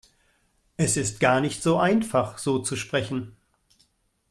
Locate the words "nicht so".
1.41-1.77